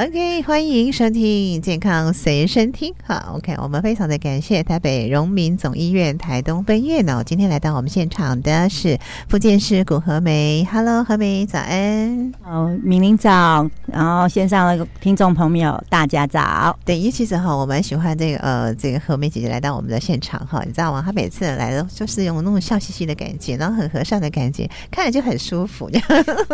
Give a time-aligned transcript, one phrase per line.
[0.00, 2.94] OK，欢迎收听健康随身听。
[3.04, 10.66] 好，OK，我们非常的感谢台北荣民总医院台东分院呢，今天来到我们现场的是福建市古和梅。
[10.72, 12.32] Hello，和梅早安。
[12.46, 16.74] 哦，明明早，然后线上的听众朋友大家早。
[16.82, 21.02] 对，因为其实哈，我蛮喜欢这个呃，这个和梅姐姐来到我们的现场哈，你知道吗？
[21.04, 25.90] 她每次来的就是用那种笑嘻嘻的感觉，然后很和善的感觉，看着就很舒服。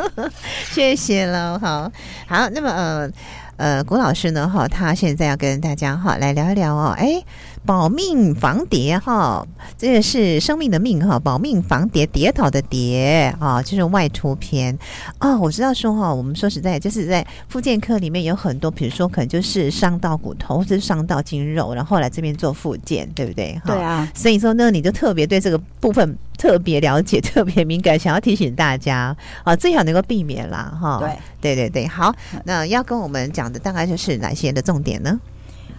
[0.75, 1.89] 谢谢了，好
[2.27, 3.09] 好，那么呃。
[3.57, 4.49] 呃，谷老师呢？
[4.49, 6.95] 哈，他现在要跟大家哈来聊一聊哦。
[6.99, 7.23] 哎，
[7.67, 9.45] 保命防跌哈，
[9.77, 14.79] 这个是生命的命哈，保命防跌，跌倒的跌啊，就是外出篇
[15.19, 15.37] 哦。
[15.39, 23.61] 我知道说哈，我们说实在，就是在复健科里面有很多，比如说可能就是伤到骨头或者是伤到筋肉，然后来这边做复健，对不对？
[23.67, 24.09] 对啊。
[24.15, 30.99] 所以说呢，你就特别对这个部分特别了解， 特别敏感，想要提醒大家啊，最好能够避免啦哈。
[31.01, 31.17] 对。
[31.39, 32.13] 对对对，好，
[32.45, 35.21] 那要跟我们讲的大概就是哪些的重点呢？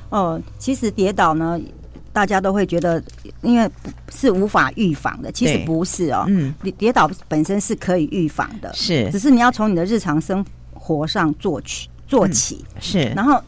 [0.10, 1.60] 哦，其实跌倒呢，
[2.12, 3.02] 大家都会觉得，
[3.42, 3.70] 因为
[4.10, 6.26] 是无法预防的，其实不是哦。
[6.28, 12.66] 嗯，跌倒本身是可以预防的，是，只是你要从你的日常生活上做起，做起。
[12.76, 13.42] 嗯、是，然后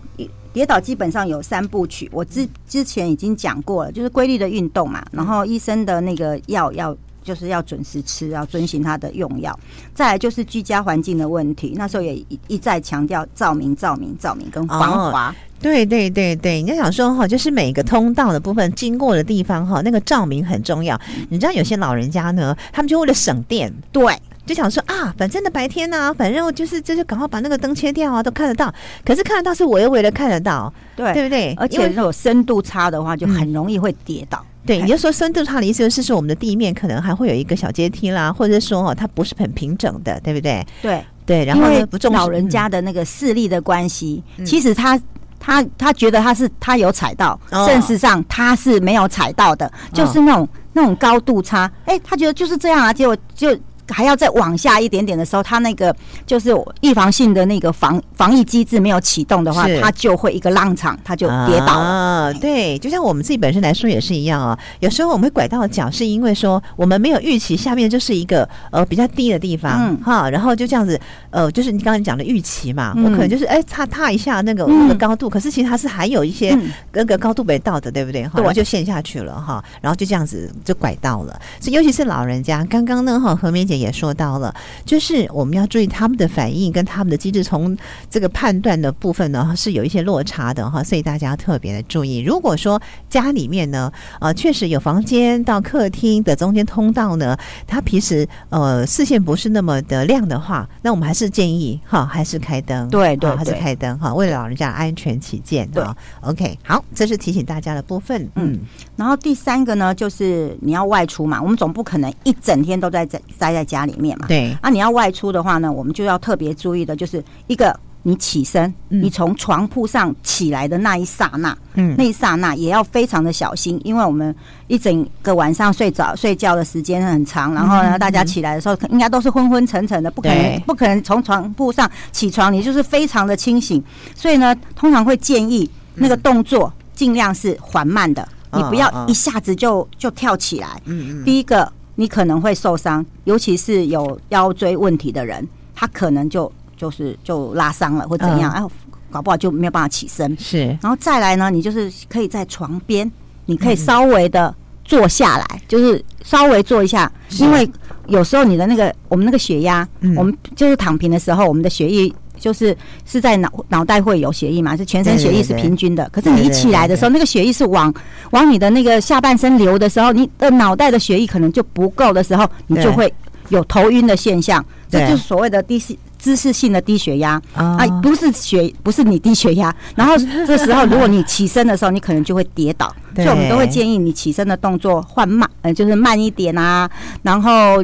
[0.51, 6.95] 跌倒基本上有三部曲，我之之前已经讲过了，就是规律的运动嘛，然后医生的那个药要。
[7.23, 9.57] 就是要准时吃，要遵循他的用药。
[9.93, 15.29] 再来就是居家环境的问题，那时候也一一再强调照明、照明、照明跟防滑。
[15.29, 20.99] 哦、对对对对，你要想说哈，就是每个通道的部分经过的地方哈，那个照明很重要。
[21.29, 28.73] 你知道有些老人家呢，他们就为了省电，对，就想说啊，反正的白天呢、啊，反正就是就是赶快把那个灯切掉啊，都看得到。
[29.03, 31.53] 可是看得到是微微的看得到，对，对不对？
[31.57, 34.39] 而且如果深度差的话，就很容易会跌倒。
[34.41, 40.63] 嗯对，你就是说深度差的意思就是说，我们的地面可能还会有一个小阶梯啦，或者说哦，它不是很平整的，对不对？
[40.79, 44.99] 对对，然后呢，不重视老人家的那个视力的关系，嗯、其实他
[45.39, 53.57] 他他觉得他是他有踩到，事、哦、实上他是没有踩到的，就是那种、哦、那种高度差，哎、欸，他觉得就是这样啊，结果就。
[53.89, 55.95] 还要再往下一点点的时候，它那个
[56.25, 61.85] 就是预防性的那个防防疫机制没有启动的话，它就会一个浪场，它就跌倒了。
[61.85, 64.57] 啊，对，就像我们自己本身来说也是一样啊。
[64.79, 70.99] 有时候我们会拐到脚，是因为说我们没有预期下面就是一个呃比较低的地方，嗯哈，然后就这样子
[71.31, 76.55] 呃，就是你刚才讲的预期嘛，我可能就是哎踏踏一下那个那个高度，可是其实它是还有一些
[76.93, 78.27] 那个高度没到的，对不对？
[78.27, 81.39] 哈，然后就陷下去了哈，然后就这样子就拐到了。
[81.59, 83.78] 所以尤其是老人家，刚刚呢哈何明姐。
[83.79, 84.53] 也说到了，
[84.85, 87.77] 就是我们要注意他们的反应跟他们的机制，从
[88.09, 92.19] 这个判断的部分呢是有一些落差的哈，所以大家要特别的注意。
[92.19, 105.95] 如果说家里面呢，呃，确实有房间到客厅的中间通道呢，它平时呃视线不是那么的亮的话，那我们还是建议哈，还是开灯，对对，还是开灯哈，为了老人家安全起见啊。
[106.21, 108.27] OK，好，这是提醒大家的部分。
[108.35, 108.59] 嗯，
[108.95, 113.68] 然后第三个呢，就是你要外出嘛，我们总不可能一整天都在在待在。
[113.69, 124.35] 家里面嘛，对，啊，你要外出的话呢，我们就要特别注意的，就是一个你起身，嗯、你从床铺上起来的那一刹那，嗯，那一刹那也要非常的小心，因为我们
[124.67, 133.83] 一整个晚上睡着睡觉的时间很长，然后呢，嗯、大家起来的时候应该都是昏昏沉沉的，不可能不可能从床铺上起床，你就是非常的清醒，
[134.15, 141.71] 所以呢，通常会建议那个动作尽量是缓慢的，嗯、你不要一下子就就跳起来，嗯嗯，第一个。
[141.99, 145.45] 你可能会受伤，尤其是有腰椎问题的人，
[145.75, 148.69] 他可能就就是就拉伤了或怎样，哎、嗯，
[149.11, 150.33] 搞不好就没有办法起身。
[150.39, 153.11] 是，然后再来呢，你就是可以在床边，
[153.47, 154.55] 你可以稍微的
[154.85, 157.69] 坐下来，嗯、就是稍微坐一下，因为
[158.07, 162.09] 有时候你的那个我们那个血压，嗯、我们就是躺平的时候，我们的血液。
[162.39, 166.09] 就是是在脑脑袋会有血液嘛，是全身血液是平均的。
[166.11, 167.93] 可是你一起来的时候，那个血液是往
[168.31, 173.13] 往你的那个下半身流的时候，你的脑袋的血液可能就不够的时候，你就会
[173.49, 174.63] 有头晕的现象。
[174.89, 175.79] 这就是所谓的低
[176.17, 179.73] 姿势性的低血压啊，不是血，不是你低血压。
[179.95, 182.91] 然后这时候，如果你起身的时候，你可能就会跌倒。
[183.15, 186.89] 所以我们都会建议你起身的动作换慢，呃，就是慢一点啊，
[187.21, 187.83] 然后。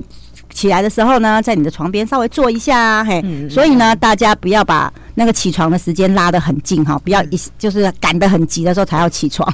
[0.55, 9.53] 起来的时候呢，在你的床边稍微坐一下，嘿，嗯、所以呢，大家不要把那个起床的时间拉得很近哈，不要一就是赶得很急的时候才要起床。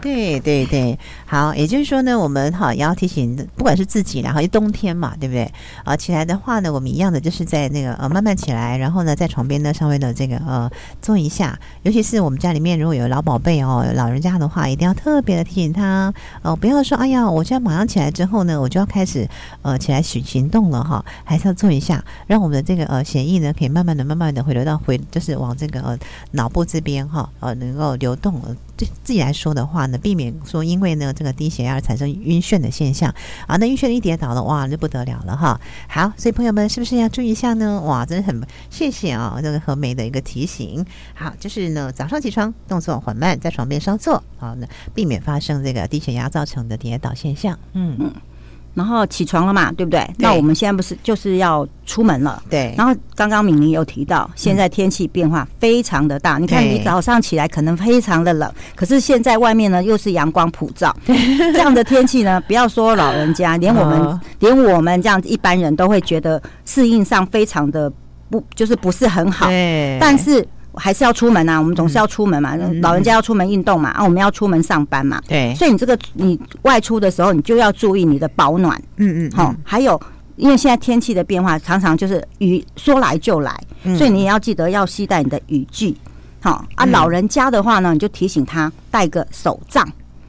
[0.00, 5.50] 对对对，好，也就是说呢，我们哈也要提醒，不管是自己，然后就冬天嘛，对不对？
[5.84, 10.70] 啊，起来的话呢，我们一样的就是在那个呃慢慢起来，然后呢在床边呢稍微的这个呃
[11.00, 16.12] 坐一下，尤其是我们家里面如果有老宝贝哦，老人家的话，一定要特别的提醒他，
[16.42, 19.28] 呃，不要说哎呀，我现在马上起来之后呢，我就要开始
[19.62, 25.98] 呃起来行行动了哈，还是要做一下，让我们的这个呃血液呢可以慢慢的、慢慢的回流到回，就是往这个呃
[26.32, 28.40] 脑部这边哈，呃能够流动。
[28.76, 33.14] 对自己来说的话呢，避免说因为呢这个低血压而产生晕眩的现象
[33.46, 35.60] 啊，那晕眩一跌倒了，哇，那不得了了哈。
[35.88, 37.80] 好，所以朋友们是不是要注意一下呢？
[37.82, 38.40] 哇，真的很
[38.70, 40.84] 谢谢啊，这个和梅的一个提醒。
[41.14, 47.58] 好，就是呢早上起床动作缓慢，在床边稍坐，好，那避免发生这个低血压造成的跌倒现象。
[47.72, 48.12] 嗯嗯。
[48.78, 49.98] 然后起床了嘛，对不对？
[49.98, 52.40] 对，那我们现在不是就是要出门了？
[52.48, 52.72] 对。
[52.78, 56.38] 然后刚刚敏玲有提到，现在天气变化非常的大。
[56.38, 67.92] 嗯、你看，你早上起来可能非常的冷，可是现在外面呢又是阳光普照，这样的天气呢，不要说老人家，连我们、哦、连我们这样子一般人都会觉得适应上非常的
[68.30, 69.48] 不，就是不是很好。
[69.48, 69.98] 对。
[70.00, 70.46] 但是。
[70.78, 72.54] 还是要出门啊，我们总是要出门嘛。
[72.56, 75.20] 嗯、老人家要出门运动嘛，啊，我们要出门上班嘛。
[75.26, 78.80] 对，所以你这个你外出的时候，你就要注意你的保暖。
[78.96, 79.56] 嗯嗯，好、嗯。
[79.64, 80.00] 还有，
[80.36, 85.96] 因为现在天气的变化常常就是雨说来就来，嗯、所以你也要记得要携带你的雨具。
[86.40, 89.86] 好啊，老人家的话呢，你就提醒他带个手杖。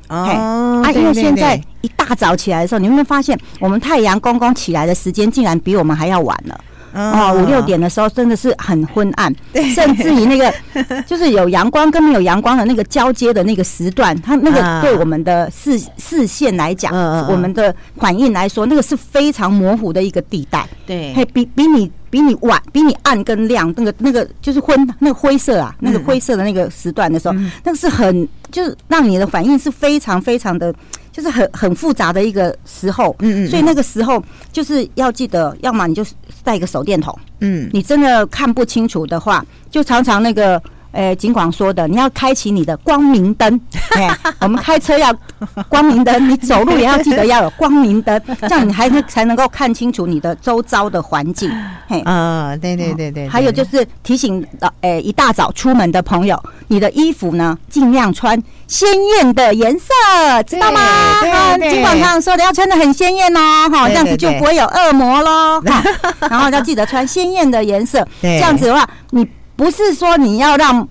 [0.07, 6.59] 哦，啊，因为现在一大早起来的时候，你有没有发现，我们太阳公公起来的时间竟然比我们还要晚了？
[6.93, 9.33] 哦，五六点的时候真的是很昏暗，
[9.75, 10.53] 甚至于那个
[11.05, 16.93] 就是有阳光跟没有阳光的那个交接的那个时段，它那个对我们的视视线来讲，
[17.27, 20.67] 我们的反应来说，那个是非常模糊的一个地带。
[20.85, 30.73] 对，嘿，比比你比你晚，比你暗跟亮，那个那个就是昏，那个灰色啊，那个灰色的那个时段的时候，那个是很就是让你的反应是非常非常的。
[31.11, 34.23] 就是很很复杂的一个时候，嗯嗯，所以那个时候
[34.53, 36.05] 就是要记得，要么你就
[36.45, 40.61] 带一个手电筒，嗯，你真的看不清楚的话，就常常那个。
[40.91, 43.59] 诶，尽管说的，你要开启你的光明灯。
[43.95, 44.09] 哎，
[44.39, 45.13] 我们开车要
[45.67, 51.51] 光明灯，你走路也要记得要有光明灯， 这样你还能才能够看清楚你的周遭的环境。
[51.87, 53.27] 嘿，啊，对对对对。
[53.27, 59.93] 还有就是提醒呃，诶，一大早出门的朋友，你的衣服呢，尽量穿鲜艳的颜色，
[60.47, 60.79] 知道吗？
[60.81, 65.61] 啊，警广上说的要穿的很鲜艳哦，哈，这样子就不会有恶魔喽。
[66.29, 69.27] 然后要记得穿鲜艳的颜色，这样子的话，你。
[69.59, 70.87] 不是说你要让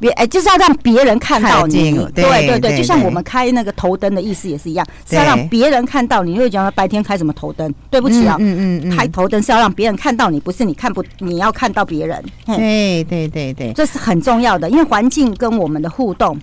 [0.00, 1.92] 别哎，就是要让别人看到你。
[2.12, 6.32] 对对对，就像我们开那个头灯的意思也是一样，是要让别人看到你。
[6.32, 7.72] 你会讲白天开什么头灯？
[7.88, 12.20] 对不起啊，嗯嗯嗯，开头灯是要让别人看到你，不是你看不，你要看到别人。
[12.44, 16.36] 对对对对，这是很重要的，因为环境跟我们的互动，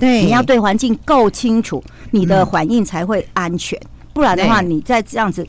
[0.00, 3.78] 对，你要对环境够清楚，你的反应才会安全。
[4.14, 5.46] 不然的话，你再这样子。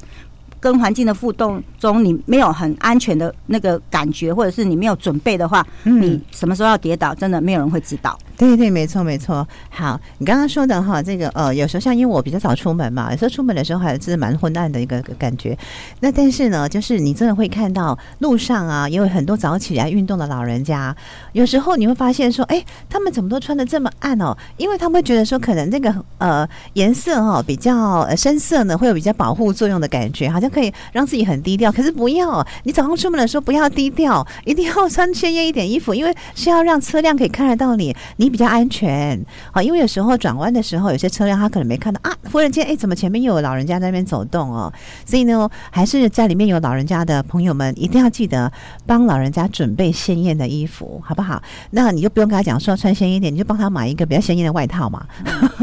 [0.60, 8.18] 跟环境的互动中，你没有很安全的那个感觉，或者是你没有准备的话，嗯、你什么时候要跌倒，真的没有人会知道。
[8.38, 9.46] 对对，没错没错。
[9.70, 15.58] 好，你刚刚说的哈，这个呃，有时候像因为我比较早出门嘛，有时候出门的时候还是蛮昏暗的一个感觉。
[16.00, 20.96] 那但是呢，就是你真的会看到路上啊，也有很多早起来运动的老人家。
[21.34, 24.36] 有时候你会发现说，哎，他们怎么都穿的这么暗哦？
[24.56, 30.49] 因为他们会觉得说，可能这个呃颜色哈比较深色呢，会有比较保护作用的感觉，好像。
[30.50, 39.20] 可以让自己很低调，可是不要你早上出门的时候不要低调，一定要穿鲜艳一点衣服，因为是要让车辆可以看得到你，你比较安全
[39.52, 39.62] 好。
[39.62, 44.72] 因为有时候转弯的时候，有些车辆他可能没看到啊，忽然间哎，怎么前面又有老人家在那边走动哦？
[45.06, 48.52] 所以呢，还是家里面有老人家的朋友们，一定要记得
[48.86, 51.42] 帮老人家准备鲜艳的衣服，好不好？
[51.72, 55.06] 那你就不用跟他讲说穿鲜艳一点，你就帮他买一个比较鲜艳的外套嘛。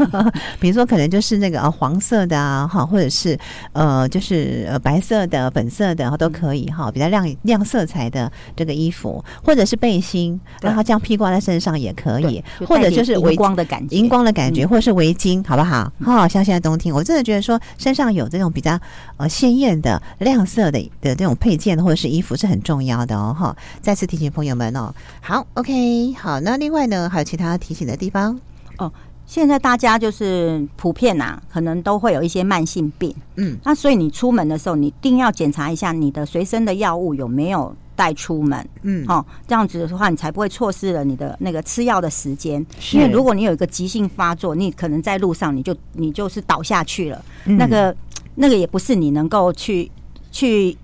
[0.59, 3.37] 比如说可能就是那个呃黄色的啊，哈，或者是
[3.73, 4.76] 呃就是。
[4.79, 15.91] 白色的、粉色的都可以哈，比较亮亮色彩的这个衣服，或者是背心，让它这样披挂在身上也可以，或者就是荧光的感觉，荧光的感觉，或者是围巾，好不好？
[16.03, 18.79] 哈，像现在冬天，我真的觉得说身上有这种比较
[19.17, 23.55] 呃鲜艳的亮色的的这种配件或者是衣服是很重要的哦哈。
[23.81, 28.39] 再次提醒朋友们哦，好，OK，好，那另外呢还有其他提醒的地方
[28.77, 28.91] 哦。
[29.27, 42.65] 现在大家就是普遍呐、啊，可能都会有一些慢性病，嗯，那所以你出门的时候，你一定要检查一下你的随身的药物有没有带出门，嗯，哦，这样子的话，你才不会错失了你的那个吃药的时间。
[42.93, 47.93] 因为如果你有一个急性发作，你可能在路上你就你就是倒下去了，那个
[48.35, 49.91] 那个也不是你能够去
[50.31, 50.75] 去。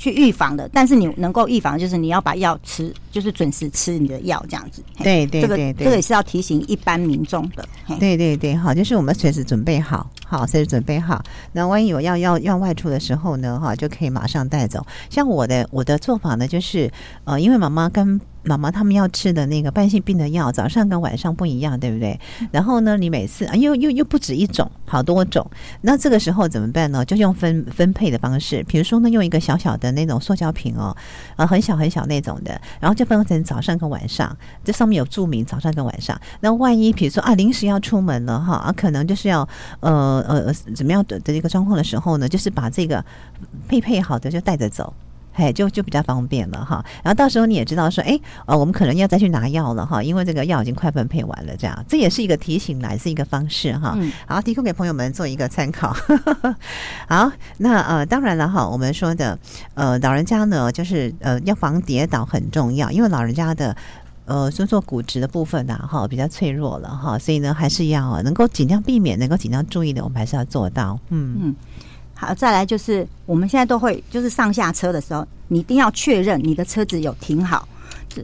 [0.00, 4.82] 去预防的，但是你能够预防，就是你要把药吃，就是准时吃你的药，这样子。
[4.96, 7.68] 对对对，对，这个这个也是要提醒一般民众的。
[7.98, 11.22] 对对对，好，就是我们随时准备好，好，随时准备好。
[11.52, 14.86] 那万一有要要要外出的时候呢，哈，就可以马上带走。
[15.10, 16.90] 像我的我的做法呢，就是
[17.24, 22.18] 呃，因为妈妈跟妈妈他们要吃的那个慢性病的药，早上跟晚上不一样，对不对？
[22.50, 25.48] 然后呢，你每次啊，又又又不止一种，好多种。
[25.82, 27.04] 那这个时候怎么办呢？
[27.04, 30.96] 就用分分配的方式，比如说呢，用一个小小的那种塑胶瓶哦，
[31.36, 36.18] 啊，很小很小那种的，然后就分成早上跟晚上，这上面有注明早上跟晚上。
[36.40, 39.46] 那万一比如说啊，临时要出门了哈，啊，可能就是要
[39.80, 43.04] 呃呃怎么样的的一个状况的时候呢，就是把这个
[43.68, 44.92] 配配好的就带着走。
[45.32, 46.84] 哎，就就比较方便了哈。
[47.02, 53.96] 然后到时候你也知道说，哎，呃，我们可能要再去拿药了哈，因为这个药已经快分配完了，这样这也是一个提醒，来是一个方式哈。
[54.26, 55.96] 好，提供给朋友们做一个参考。
[57.08, 59.38] 好，那呃，当然了哈，我们说的
[59.74, 63.74] 呃，老人家呢，就是呃，要防跌倒很重要，因为老人家的
[64.26, 70.98] 呃，说做骨质的部分呐，哈，比较脆弱了哈，所以呢，还是要能够尽量避免，能够尽量注意的，我们还是要做到。
[71.08, 71.54] 嗯嗯。
[72.20, 77.66] 好，再来就是我们现在都会，就是上下车的时候，你一定要确认你的车子有停好，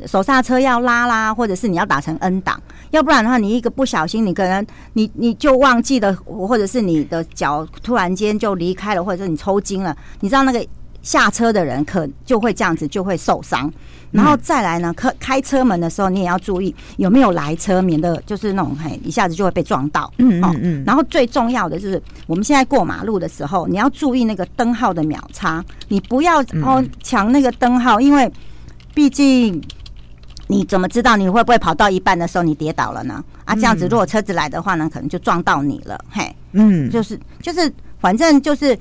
[0.07, 2.61] 手刹车要拉啦，或者是你要打成 N 档，
[2.91, 10.63] 要不然的话，你一个不小心，你可能你你就忘记了，或者是你的脚突然间就离开了，或者是你抽筋了，你知道那个
[11.07, 13.73] 下车的人可就会这样子就会受伤。
[14.11, 20.13] 然后再来呢，开开车门的时候，你也要注意有没有来车，免得就是那种嘿，一下子就会被撞到。
[20.19, 20.85] 嗯嗯嗯。
[20.85, 28.31] 然后最重要的就是，我们现在过马路的时候，你要注意那个灯号的秒差，你不要哦抢那个灯号，因为
[28.95, 29.63] 毕竟
[30.49, 33.23] 你怎么知道你会不会跑到一半的时候你跌倒了呢？
[33.45, 36.03] 啊，这样子如果车子来的话呢，可能就撞到你了。
[36.11, 38.77] 嘿，嗯，就是就是，反正就是。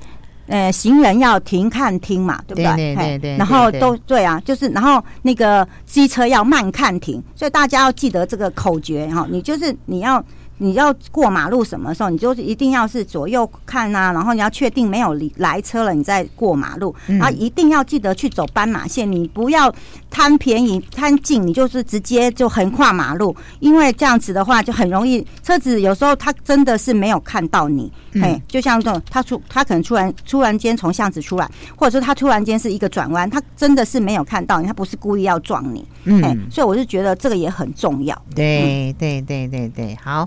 [0.46, 2.76] 呃，行人要停看听嘛，对不对？
[2.76, 3.36] 对对对，对。
[3.36, 9.26] 然后都对啊，就是然后那个机车要慢看停，所以大家要记得这个口诀哈。
[9.30, 10.24] 你就是你要。
[10.58, 16.94] 你要过马路什么时候，你就是一定要是左右看啊，然后你要确定没有来车了，你再过马路。
[17.06, 19.72] 然后一定要记得去走斑马线，你不要
[20.10, 38.16] 贪便宜贪近，你就是直接就横跨马路，因为这样子的话就很容易车子有时候它真的是没有看到你，嘿，就像这种他出他可能突然突然间从巷子出来，或者说他突然间是一个转弯，他真的是没有看到你，他不是故意要撞你，嗯，所以我是觉得这个也很重要。
[38.34, 40.26] 对对对对对，好。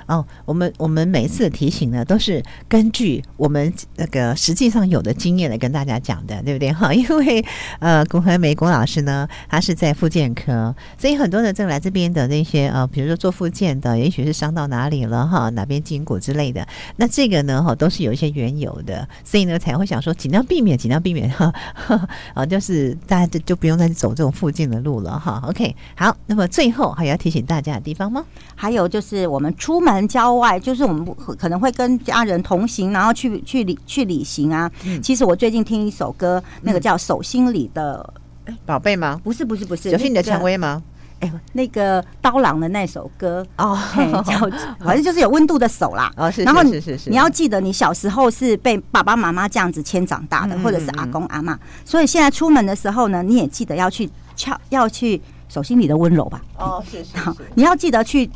[0.11, 6.69] 哦，我们我们每一次的提醒呢，都是根据我们那个实际上有的经验来跟大家讲的，对不对？
[6.73, 7.41] 哈， 因为
[7.79, 21.53] 呃，龚和梅龚老师呢，他是在复健科，所以很多的这个来这边的那些呃，比如说做复健的，也许是伤到哪里了哈，哪边筋骨之类的，那这个呢哈，都是有一些缘由的，所以呢才会想说尽量避免，尽量避免哈，
[22.33, 25.41] 啊， 就是大家就就不用再走这种附近的路了哈。
[25.47, 28.25] OK，好，那么最后还要提醒大家的地方吗？
[28.55, 30.00] 还有就是我们出门。
[30.07, 31.05] 郊外就是我们
[31.37, 34.71] 可能会跟家人同行，然后去去旅去旅行啊。
[34.85, 38.13] 嗯、其实我最近听一首歌，那个叫《手心里的
[38.65, 39.19] 宝贝》吗？
[39.23, 40.81] 不是不是不是，手心里的蔷薇吗？
[41.19, 43.77] 哎，那个刀郎的那首歌哦，
[44.25, 44.39] 叫
[44.83, 46.11] 反正就是有温度的手啦。
[46.17, 56.41] 哦，是，然后是是是，你要记得，你小时候是被爸爸妈妈这样子牵长大的，或者是阿公阿妈，所以现在出门的时候呢，你也记得要去敲，要去手心里的温柔吧。
[56.57, 58.27] 哦，是是是，你要记得去。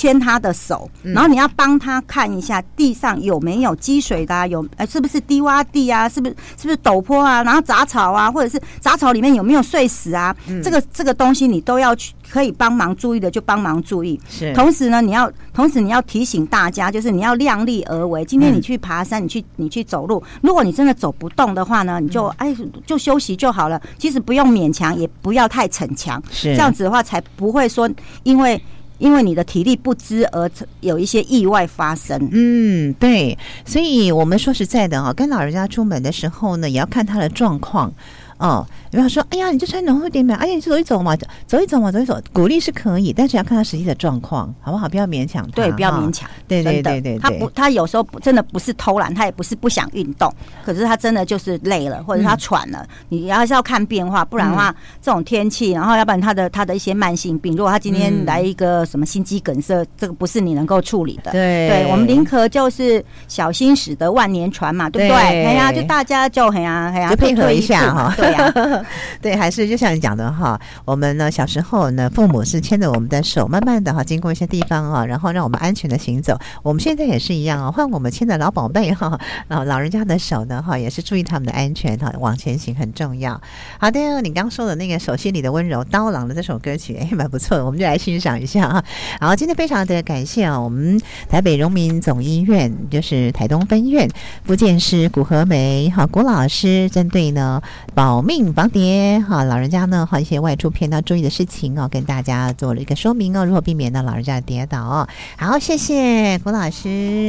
[0.00, 6.08] 牵他的手，然后你要帮他看一下地上有没有积水的，啊，有呃是不是低洼地啊？
[6.08, 7.42] 是不是是不是陡坡啊？
[7.42, 10.34] 然后杂草啊，或者是杂草里面有没有碎石啊？
[10.48, 14.18] 嗯、这个这个东西你都要去可以帮忙注意的就帮忙注意。
[14.26, 18.24] 是，同时呢，你要同时你要提醒大家，就是你要量力而为。
[18.24, 23.78] 今天你去爬山，你去你去走路，如果你真的走不动的话呢，你就哎就休息就好了。
[23.98, 27.86] 其实不用勉强，也不要太逞强，是这样子的话才不会说
[28.22, 28.58] 因为。
[29.00, 30.48] 因为你的体力不支而
[30.80, 32.28] 有一些意外发生。
[32.30, 37.92] 嗯，对，所以我们说实在的啊，跟老人家出门的时候呢，也要看他的状况。
[38.40, 41.14] 哦，比方说，哎呀，你就穿浓厚点嘛，哎呀，你就走一走嘛，
[41.46, 44.88] 走一走嘛，走一走，鼓励是可以，但是要看他实际的状况，好不好？
[44.88, 50.32] 不要勉强他，对，不要勉强，对对对对，他不，他有时候真的不是偷懒，他也不是不想运动，
[50.64, 65.44] 可是他真的就是累了，或者他喘了，你还是要看变化，不然的话，这种天气，然后要不然他的他的一些慢性病，如果他今天来一个什么心肌梗塞，这个不是你能够处理的，对，对我们宁可就是小心驶得万年船嘛，对不对？
[65.44, 68.14] 哎呀，就大家就哎呀哎呀，就配合一下哈。
[69.20, 76.38] 对，还是就像你讲的哈，我们呢小时候呢，父母是牵着我们的手，慢慢的哈经过一些地方啊，然后让我们安全的行走。
[76.62, 79.18] 我们现在也是一样啊，换我们牵着老宝贝哈，
[79.48, 83.40] 然后老人家的手呢哈，也是注意他们的安全哈，往前行很重要。
[83.78, 88.84] 好的，你刚说的那个手心里的温柔，刀郎的这首歌曲哎，蛮不错的，我们就来欣赏一下啊。
[89.20, 94.08] 好，今天非常的感谢啊，我们台北荣民总医院就是台东分院
[94.44, 97.60] 福建师古和梅哈古老师，针对呢
[97.94, 105.08] 保命防跌哈老人家呢和一些外出偏要注意的事情哦，跟大家做了一个说明哦，如何避免呢老人家的跌倒哦。
[105.36, 106.82] 好，谢谢郭老师，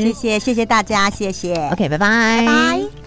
[0.03, 1.53] 谢谢谢谢大家，谢谢。
[1.71, 3.01] OK，拜拜，拜拜。